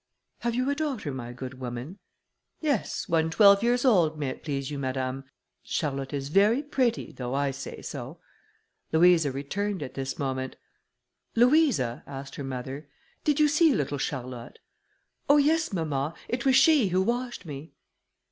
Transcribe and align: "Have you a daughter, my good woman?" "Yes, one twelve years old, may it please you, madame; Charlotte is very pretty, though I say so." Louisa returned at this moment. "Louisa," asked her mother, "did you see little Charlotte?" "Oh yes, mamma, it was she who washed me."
"Have 0.39 0.55
you 0.55 0.67
a 0.71 0.73
daughter, 0.73 1.11
my 1.13 1.31
good 1.31 1.59
woman?" 1.59 1.99
"Yes, 2.59 3.07
one 3.07 3.29
twelve 3.29 3.61
years 3.61 3.85
old, 3.85 4.17
may 4.17 4.29
it 4.29 4.43
please 4.43 4.71
you, 4.71 4.79
madame; 4.79 5.25
Charlotte 5.61 6.11
is 6.11 6.29
very 6.29 6.63
pretty, 6.63 7.11
though 7.11 7.35
I 7.35 7.51
say 7.51 7.83
so." 7.83 8.17
Louisa 8.91 9.31
returned 9.31 9.83
at 9.83 9.93
this 9.93 10.17
moment. 10.17 10.55
"Louisa," 11.35 12.01
asked 12.07 12.33
her 12.37 12.43
mother, 12.43 12.89
"did 13.23 13.39
you 13.39 13.47
see 13.47 13.75
little 13.75 13.99
Charlotte?" 13.99 14.57
"Oh 15.29 15.37
yes, 15.37 15.71
mamma, 15.71 16.15
it 16.27 16.47
was 16.47 16.55
she 16.55 16.87
who 16.87 17.03
washed 17.03 17.45
me." 17.45 17.73